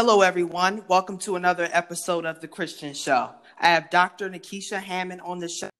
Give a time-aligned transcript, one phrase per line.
[0.00, 0.84] Hello, everyone.
[0.86, 3.30] Welcome to another episode of The Christian Show.
[3.58, 4.30] I have Dr.
[4.30, 5.70] Nekeshia Hammond on the show.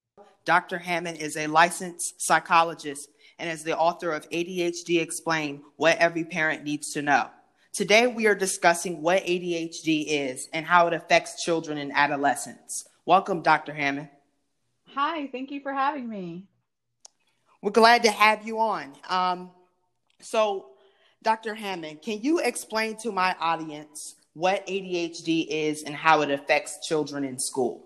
[0.45, 0.77] Dr.
[0.77, 6.65] Hammond is a licensed psychologist and is the author of ADHD Explained What Every Parent
[6.65, 7.31] Needs to Know.
[7.73, 12.89] Today, we are discussing what ADHD is and how it affects children and adolescents.
[13.07, 13.73] Welcome, Dr.
[13.73, 14.09] Hammond.
[14.97, 16.49] Hi, thank you for having me.
[17.63, 18.95] We're glad to have you on.
[19.09, 19.53] Um,
[20.19, 20.71] so,
[21.23, 21.55] Dr.
[21.55, 27.25] Hammond, can you explain to my audience what ADHD is and how it affects children
[27.25, 27.85] in school?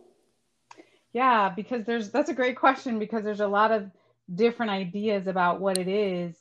[1.13, 3.91] Yeah, because there's that's a great question because there's a lot of
[4.35, 6.37] different ideas about what it is.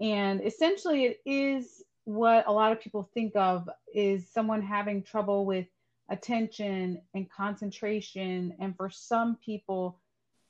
[0.00, 5.44] And essentially it is what a lot of people think of is someone having trouble
[5.44, 5.66] with
[6.08, 9.98] attention and concentration and for some people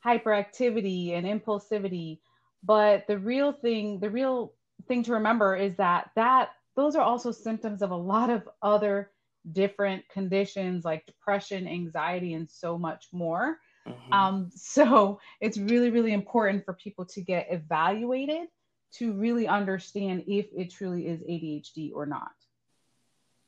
[0.04, 2.18] hyperactivity and impulsivity
[2.64, 4.52] but the real thing the real
[4.88, 9.10] thing to remember is that that those are also symptoms of a lot of other
[9.50, 13.58] different conditions like depression, anxiety, and so much more.
[13.86, 14.12] Mm-hmm.
[14.12, 18.48] Um, so it's really, really important for people to get evaluated
[18.94, 22.30] to really understand if it truly is ADHD or not.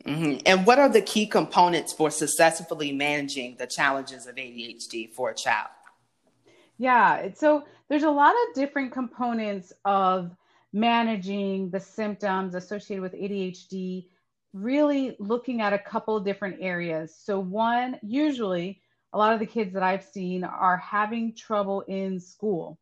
[0.04, 0.40] Mm-hmm.
[0.46, 5.34] And what are the key components for successfully managing the challenges of ADHD for a
[5.34, 5.68] child?
[6.76, 10.32] Yeah, so there's a lot of different components of
[10.74, 14.08] managing the symptoms associated with ADHD,
[14.52, 17.16] really looking at a couple different areas.
[17.16, 22.18] So, one, usually a lot of the kids that I've seen are having trouble in
[22.18, 22.76] school.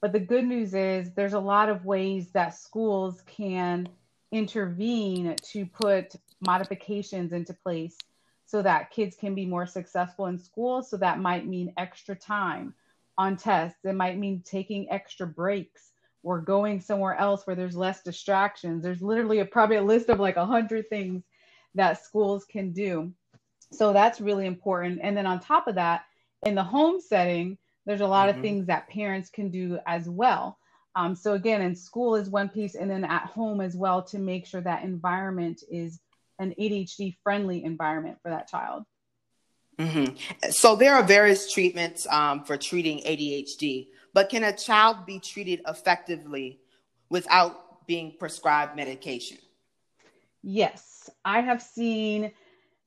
[0.00, 3.88] But the good news is there's a lot of ways that schools can
[4.30, 7.98] intervene to put modifications into place
[8.44, 10.80] so that kids can be more successful in school.
[10.80, 12.74] So that might mean extra time
[13.18, 15.90] on tests, it might mean taking extra breaks
[16.26, 18.82] or going somewhere else where there's less distractions.
[18.82, 21.22] There's literally a, probably a list of like a hundred things
[21.76, 23.12] that schools can do.
[23.70, 24.98] So that's really important.
[25.04, 26.02] And then on top of that,
[26.44, 28.38] in the home setting, there's a lot mm-hmm.
[28.38, 30.58] of things that parents can do as well.
[30.96, 34.18] Um, so again, in school is one piece, and then at home as well to
[34.18, 36.00] make sure that environment is
[36.40, 38.82] an ADHD friendly environment for that child.
[39.78, 40.50] Mm-hmm.
[40.50, 43.88] So there are various treatments um, for treating ADHD.
[44.16, 46.58] But can a child be treated effectively
[47.10, 49.36] without being prescribed medication?
[50.42, 52.32] Yes, I have seen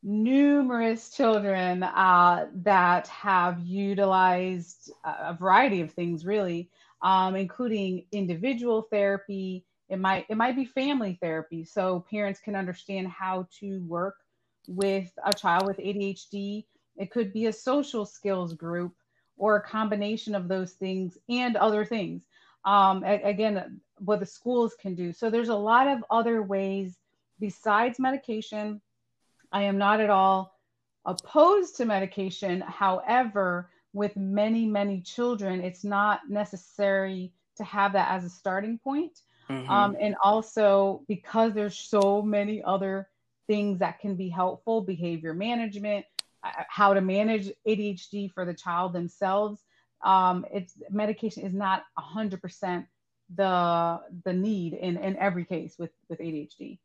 [0.01, 6.71] numerous children uh, that have utilized a variety of things, really,
[7.03, 9.67] um, including individual therapy.
[9.87, 14.15] It might it might be family therapy, so parents can understand how to work
[14.67, 16.65] with a child with ADHD.
[16.97, 18.95] It could be a social skills group
[19.39, 22.21] or a combination of those things and other things.
[22.65, 25.11] Um, again, what the schools can do.
[25.13, 26.97] So there's a lot of other ways
[27.39, 28.81] besides medication.
[29.51, 30.59] I am not at all
[31.05, 32.61] opposed to medication.
[32.61, 39.21] However, with many, many children, it's not necessary to have that as a starting point.
[39.49, 39.69] Mm-hmm.
[39.69, 43.07] Um, and also because there's so many other
[43.47, 46.05] things that can be helpful, behavior management,
[46.41, 49.61] how to manage ADHD for the child themselves.
[50.03, 52.85] Um, it's medication is not hundred percent
[53.35, 56.79] the the need in in every case with with ADHD.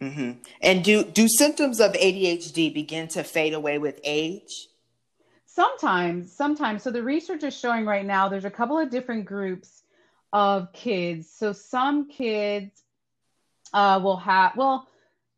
[0.00, 0.32] Mm-hmm.
[0.60, 4.68] And do do symptoms of ADHD begin to fade away with age?
[5.46, 6.82] Sometimes, sometimes.
[6.82, 9.82] So the research is showing right now there's a couple of different groups
[10.32, 11.30] of kids.
[11.30, 12.82] So some kids
[13.72, 14.88] uh, will have well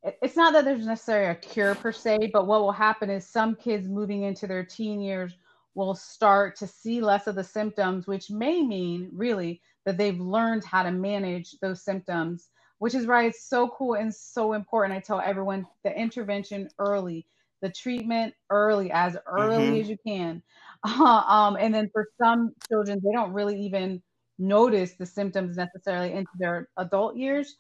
[0.05, 3.55] it's not that there's necessarily a cure per se, but what will happen is some
[3.55, 5.37] kids moving into their teen years
[5.75, 10.65] will start to see less of the symptoms, which may mean really that they've learned
[10.65, 14.97] how to manage those symptoms, which is why it's so cool and so important.
[14.97, 17.27] I tell everyone the intervention early,
[17.63, 19.81] the treatment early, as early mm-hmm.
[19.81, 20.43] as you can.
[20.85, 24.03] um, and then for some children, they don't really even
[24.39, 27.57] notice the symptoms necessarily into their adult years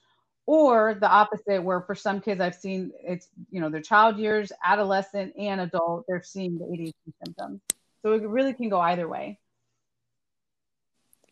[0.47, 4.53] or the opposite where for some kids i've seen it's you know their child years
[4.65, 6.93] adolescent and adult they're seeing the adhd
[7.25, 7.61] symptoms.
[8.03, 9.39] So it really can go either way.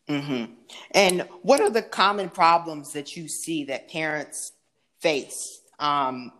[0.09, 0.53] Mm-hmm.
[0.91, 4.51] and what are the common problems that you see that parents
[4.99, 6.33] face um,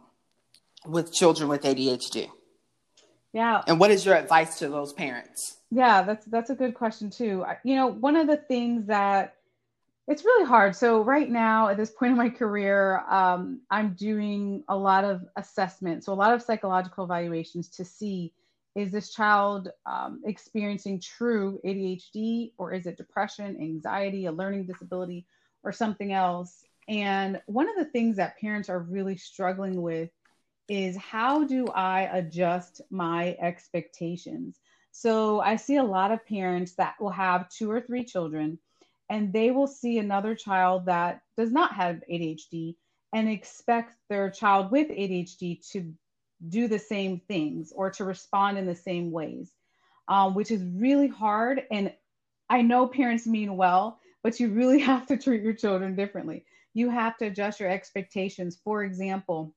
[0.85, 2.29] with children with adhd
[3.33, 3.63] yeah.
[3.65, 5.57] And what is your advice to those parents?
[5.71, 7.43] Yeah that's that's a good question too.
[7.63, 9.37] You know one of the things that
[10.07, 10.75] it's really hard.
[10.75, 15.25] So right now, at this point in my career, um, I'm doing a lot of
[15.37, 18.33] assessment, so a lot of psychological evaluations to see
[18.75, 25.25] is this child um, experiencing true ADHD or is it depression, anxiety, a learning disability,
[25.63, 26.63] or something else?
[26.87, 30.09] And one of the things that parents are really struggling with
[30.67, 34.59] is how do I adjust my expectations?
[34.91, 38.57] So I see a lot of parents that will have two or three children
[39.09, 42.75] and they will see another child that does not have ADHD
[43.13, 45.93] and expect their child with ADHD to
[46.49, 49.51] do the same things or to respond in the same ways,
[50.07, 51.63] um, which is really hard.
[51.71, 51.93] And
[52.49, 56.45] I know parents mean well, but you really have to treat your children differently.
[56.73, 58.59] You have to adjust your expectations.
[58.63, 59.53] For example,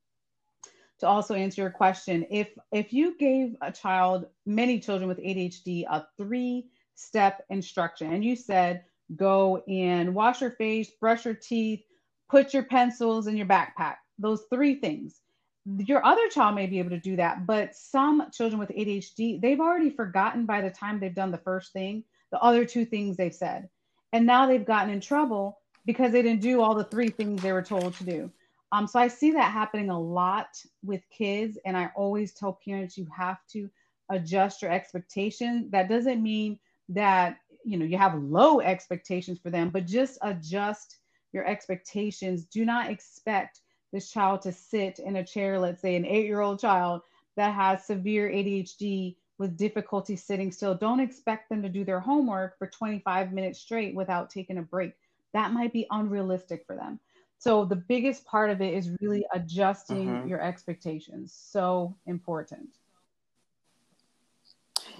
[1.00, 5.84] to also answer your question, if if you gave a child, many children with ADHD,
[5.88, 8.84] a three step instruction, and you said,
[9.14, 11.82] go and wash your face, brush your teeth,
[12.28, 13.96] put your pencils in your backpack.
[14.18, 15.20] Those three things.
[15.64, 19.60] Your other child may be able to do that, but some children with ADHD, they've
[19.60, 23.34] already forgotten by the time they've done the first thing, the other two things they've
[23.34, 23.68] said.
[24.12, 27.52] And now they've gotten in trouble because they didn't do all the three things they
[27.52, 28.30] were told to do.
[28.72, 30.48] Um, so I see that happening a lot
[30.84, 31.58] with kids.
[31.64, 33.70] And I always tell parents you have to
[34.10, 35.68] adjust your expectation.
[35.70, 36.58] That doesn't mean
[36.90, 40.96] that you know you have low expectations for them, but just adjust
[41.32, 42.44] your expectations.
[42.44, 43.60] Do not expect
[43.92, 47.02] this child to sit in a chair, let's say an eight year old child
[47.36, 50.74] that has severe ADHD with difficulty sitting still.
[50.74, 54.92] Don't expect them to do their homework for 25 minutes straight without taking a break.
[55.34, 57.00] That might be unrealistic for them.
[57.38, 60.28] So, the biggest part of it is really adjusting mm-hmm.
[60.28, 61.34] your expectations.
[61.38, 62.70] So important.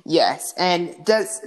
[0.05, 0.53] Yes.
[0.59, 1.41] And does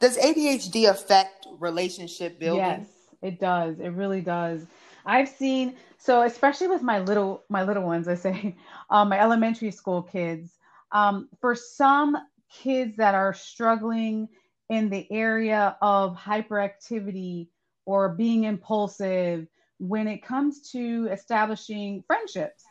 [0.00, 2.64] does ADHD affect relationship building?
[2.64, 3.78] Yes it does.
[3.80, 4.66] It really does.
[5.04, 8.56] I've seen so especially with my little my little ones, I say,
[8.90, 10.56] um, my elementary school kids.
[10.92, 12.16] Um, for some
[12.50, 14.28] kids that are struggling
[14.68, 17.48] in the area of hyperactivity
[17.86, 19.46] or being impulsive,
[19.78, 22.64] when it comes to establishing friendships,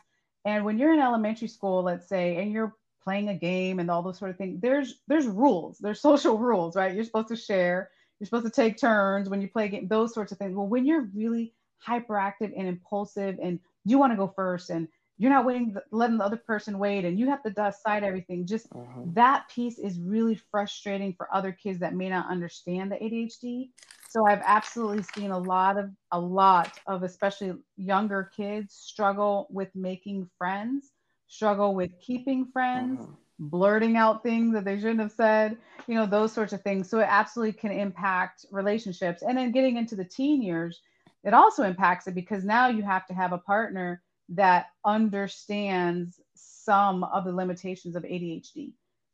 [0.44, 4.02] and when you're in elementary school, let's say, and you're playing a game and all
[4.02, 6.94] those sort of things, there's there's rules, there's social rules, right?
[6.94, 10.30] You're supposed to share you're supposed to take turns when you play game, those sorts
[10.30, 10.54] of things.
[10.54, 11.54] Well, when you're really
[11.86, 14.86] hyperactive and impulsive and you want to go first and
[15.16, 18.66] you're not waiting, letting the other person wait and you have to decide everything, just
[18.74, 19.02] uh-huh.
[19.14, 23.70] that piece is really frustrating for other kids that may not understand the ADHD.
[24.10, 29.68] So I've absolutely seen a lot of, a lot of especially younger kids struggle with
[29.74, 30.90] making friends,
[31.30, 33.00] struggle with keeping friends.
[33.00, 35.56] Uh-huh blurting out things that they shouldn't have said,
[35.86, 36.88] you know, those sorts of things.
[36.88, 39.22] So it absolutely can impact relationships.
[39.22, 40.82] And then getting into the teen years,
[41.24, 47.02] it also impacts it because now you have to have a partner that understands some
[47.02, 48.72] of the limitations of ADHD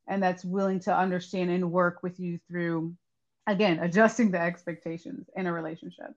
[0.08, 2.94] and that's willing to understand and work with you through,
[3.46, 6.14] again, adjusting the expectations in a relationship.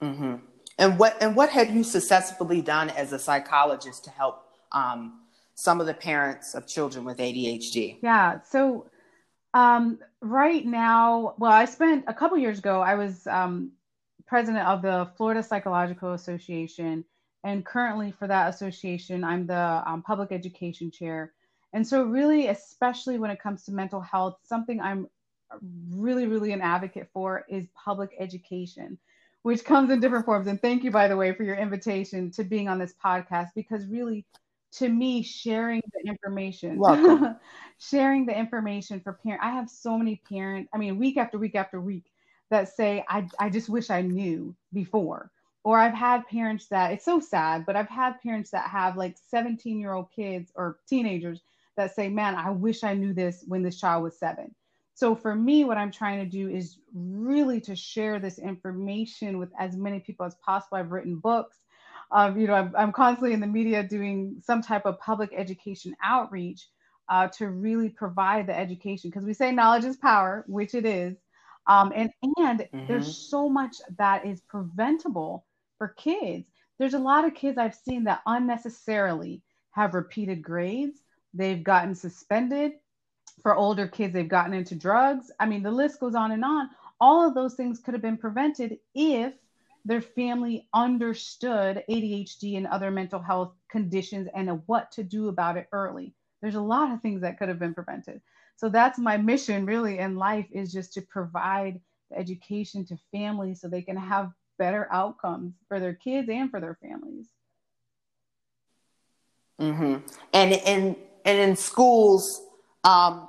[0.00, 0.36] Mm-hmm.
[0.78, 5.20] And what and what have you successfully done as a psychologist to help um,
[5.54, 7.98] some of the parents of children with ADHD?
[8.02, 8.40] Yeah.
[8.42, 8.86] So
[9.52, 13.72] um, right now, well, I spent a couple years ago, I was um,
[14.30, 17.04] president of the Florida Psychological Association.
[17.42, 21.32] And currently, for that association, I'm the um, public education chair.
[21.72, 25.08] And so, really, especially when it comes to mental health, something I'm
[25.90, 28.98] really, really an advocate for is public education,
[29.42, 30.46] which comes in different forms.
[30.46, 33.86] And thank you, by the way, for your invitation to being on this podcast, because
[33.86, 34.24] really,
[34.72, 36.80] to me sharing the information
[37.78, 41.54] sharing the information for parent i have so many parents i mean week after week
[41.54, 42.12] after week
[42.50, 45.30] that say I, I just wish i knew before.
[45.62, 49.16] Or i've had parents that it's so sad but i've had parents that have like
[49.30, 51.42] 17 year old kids or teenagers
[51.76, 54.54] that say man i wish i knew this when this child was seven
[55.00, 59.50] so for me what i'm trying to do is really to share this information with
[59.58, 61.56] as many people as possible i've written books
[62.12, 65.94] um, you know, I'm, I'm, constantly in the media doing some type of public education
[66.02, 66.66] outreach
[67.08, 71.16] uh, to really provide the education because we say knowledge is power, which it is.
[71.66, 72.86] Um, and and mm-hmm.
[72.88, 75.46] there's so much that is preventable
[75.78, 76.48] for kids.
[76.78, 79.42] There's a lot of kids I've seen that unnecessarily
[79.72, 81.00] have repeated grades.
[81.34, 82.72] They've gotten suspended.
[83.42, 85.30] For older kids, they've gotten into drugs.
[85.40, 86.70] I mean, the list goes on and on.
[87.00, 89.32] All of those things could have been prevented if
[89.84, 95.68] their family understood ADHD and other mental health conditions and what to do about it
[95.72, 96.12] early.
[96.42, 98.20] There's a lot of things that could have been prevented.
[98.56, 101.80] So that's my mission really in life is just to provide
[102.10, 106.60] the education to families so they can have better outcomes for their kids and for
[106.60, 107.26] their families.
[109.58, 110.06] Mm-hmm.
[110.34, 112.42] And in and in schools,
[112.84, 113.28] um,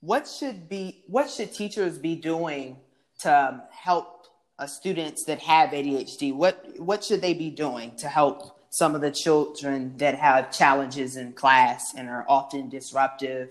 [0.00, 2.76] what should be what should teachers be doing
[3.20, 4.26] to help
[4.58, 6.34] uh, students that have ADHD?
[6.34, 11.16] What what should they be doing to help some of the children that have challenges
[11.16, 13.50] in class and are often disruptive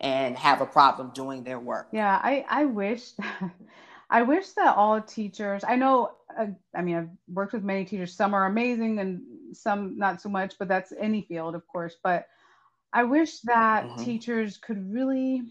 [0.00, 1.88] and have a problem doing their work.
[1.92, 3.12] Yeah, I, I wish
[4.10, 8.14] I wish that all teachers, I know, uh, I mean, I've worked with many teachers.
[8.14, 9.20] Some are amazing and
[9.52, 11.96] some not so much, but that's any field, of course.
[12.02, 12.28] But
[12.92, 14.04] I wish that mm-hmm.
[14.04, 15.42] teachers could really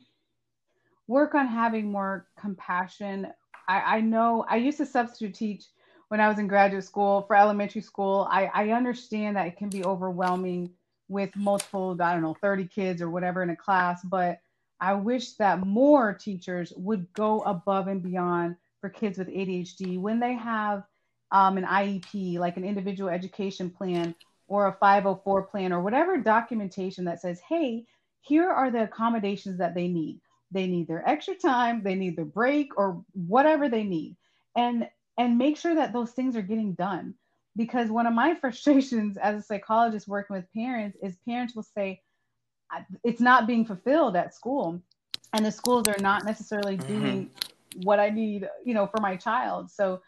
[1.08, 3.27] work on having more compassion.
[3.68, 5.65] I, I know I used to substitute teach
[6.08, 8.27] when I was in graduate school for elementary school.
[8.30, 10.72] I, I understand that it can be overwhelming
[11.08, 14.39] with multiple, I don't know, 30 kids or whatever in a class, but
[14.80, 20.20] I wish that more teachers would go above and beyond for kids with ADHD when
[20.20, 20.84] they have
[21.32, 24.15] um, an IEP, like an individual education plan
[24.48, 27.86] or a 504 plan or whatever documentation that says, hey,
[28.22, 30.20] here are the accommodations that they need.
[30.52, 34.16] They need their extra time, they need their break, or whatever they need.
[34.56, 34.88] And
[35.18, 37.14] and make sure that those things are getting done.
[37.56, 42.02] Because one of my frustrations as a psychologist working with parents is parents will say,
[43.04, 44.82] it's not being fulfilled at school
[45.34, 47.00] and the schools are not necessarily mm-hmm.
[47.00, 47.30] doing
[47.84, 50.02] what i need you know for my child so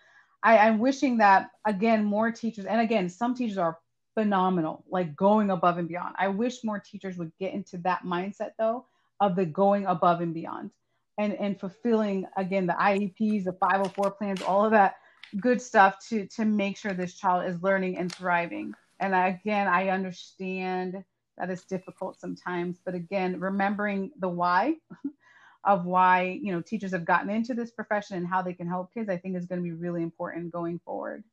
[0.43, 3.77] I, i'm wishing that again more teachers and again some teachers are
[4.17, 8.51] phenomenal like going above and beyond i wish more teachers would get into that mindset
[8.57, 8.85] though
[9.19, 10.71] of the going above and beyond
[11.17, 14.95] and and fulfilling again the ieps the 504 plans all of that
[15.39, 19.89] good stuff to to make sure this child is learning and thriving and again i
[19.89, 21.03] understand
[21.37, 22.79] that is difficult sometimes.
[22.83, 24.75] But again, remembering the why
[25.63, 28.93] of why you know teachers have gotten into this profession and how they can help
[28.93, 31.23] kids, I think is going to be really important going forward.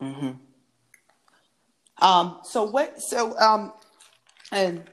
[0.00, 0.30] Hmm.
[2.00, 2.40] Um.
[2.44, 3.00] So what?
[3.00, 3.72] So um.
[4.50, 4.84] And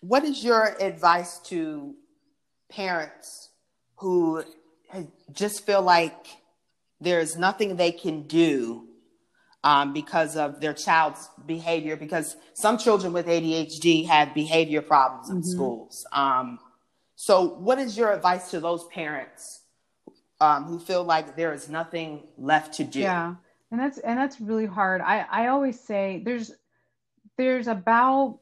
[0.00, 1.94] what is your advice to
[2.70, 3.50] parents
[3.96, 4.42] who
[5.32, 6.26] just feel like
[7.00, 8.88] there's nothing they can do
[9.64, 11.96] um, because of their child's behavior.
[11.96, 15.50] Because some children with ADHD have behavior problems in mm-hmm.
[15.50, 16.06] schools.
[16.12, 16.58] Um,
[17.16, 19.60] so, what is your advice to those parents
[20.40, 23.00] um, who feel like there is nothing left to do?
[23.00, 23.34] Yeah,
[23.70, 25.00] and that's and that's really hard.
[25.00, 26.52] I I always say there's
[27.36, 28.40] there's about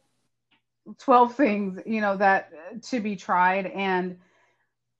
[0.98, 2.50] 12 things you know that
[2.82, 4.16] to be tried and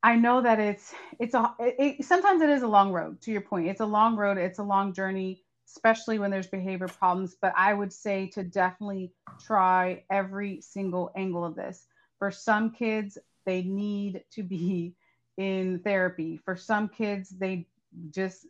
[0.02, 3.40] i know that it's it's a it, sometimes it is a long road to your
[3.40, 7.37] point it's a long road it's a long journey especially when there's behavior problems.
[7.40, 9.12] But I would say to definitely
[9.44, 11.87] try every single angle of this.
[12.18, 14.94] For some kids, they need to be
[15.37, 16.38] in therapy.
[16.44, 17.66] For some kids, they
[18.11, 18.47] just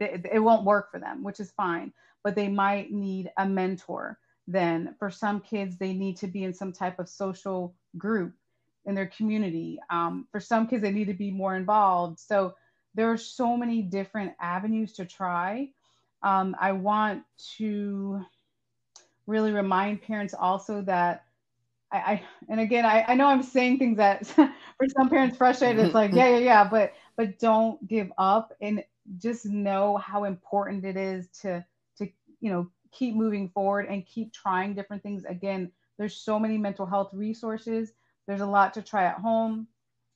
[0.00, 1.92] it won't work for them, which is fine.
[2.22, 4.18] But they might need a mentor.
[4.46, 8.34] Then for some kids, they need to be in some type of social group
[8.84, 9.78] in their community.
[9.90, 12.18] Um, for some kids, they need to be more involved.
[12.18, 12.54] So
[12.94, 15.70] there are so many different avenues to try
[16.22, 17.22] um, I want
[17.56, 18.24] to
[19.26, 21.24] really remind parents also that
[21.92, 25.84] I, I and again I, I know I'm saying things that for some parents frustrated
[25.84, 28.84] it's like yeah yeah yeah but but don't give up and
[29.18, 31.64] just know how important it is to
[31.98, 32.08] to
[32.40, 35.24] you know keep moving forward and keep trying different things.
[35.24, 37.92] Again there's so many mental health resources.
[38.26, 39.66] There's a lot to try at home.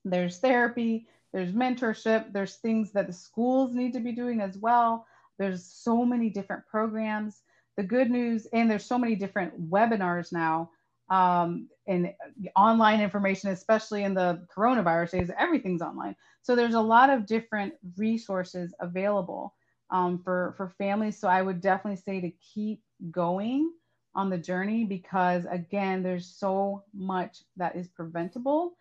[0.04, 1.06] There's therapy.
[1.32, 2.32] There's mentorship.
[2.32, 5.06] There's things that the schools need to be doing as well.
[5.38, 7.42] There's so many different programs.
[7.76, 10.70] The good news, and there's so many different webinars now
[11.10, 12.12] um, and
[12.56, 16.16] online information, especially in the coronavirus days, everything's online.
[16.42, 19.54] So there's a lot of different resources available
[19.90, 21.18] um, for, for families.
[21.18, 23.70] So I would definitely say to keep going
[24.14, 28.76] on the journey because, again, there's so much that is preventable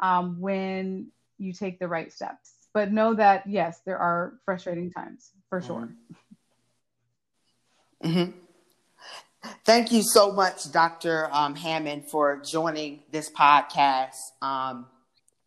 [0.00, 1.08] um, when
[1.38, 5.88] you take the right steps but know that yes, there are frustrating times for sure.
[8.04, 8.30] Mm-hmm.
[9.64, 11.28] Thank you so much, Dr.
[11.32, 14.16] Um, Hammond, for joining this podcast.
[14.42, 14.86] Um,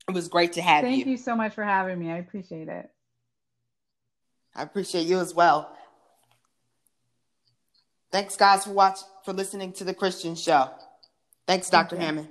[0.08, 1.04] it was great to have Thank you.
[1.06, 2.12] Thank you so much for having me.
[2.12, 2.90] I appreciate it.
[4.56, 5.76] I appreciate you as well.
[8.12, 10.70] Thanks, guys, for watch for listening to the Christian Show.
[11.48, 11.96] Thanks, Dr.
[11.96, 12.30] Thank Hammond.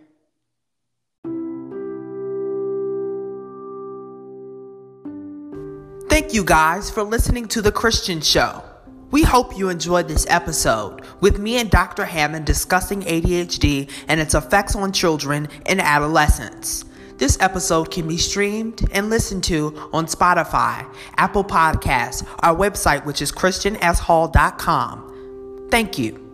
[6.11, 8.63] Thank you guys for listening to The Christian Show.
[9.11, 12.05] We hope you enjoyed this episode with me and Dr.
[12.05, 16.85] Hammond discussing ADHD and its effects on children and adolescents.
[17.17, 20.87] This episode can be streamed and listened to on Spotify,
[21.17, 25.69] Apple Podcasts, our website, which is ChristianSHall.com.
[25.71, 26.30] Thank you.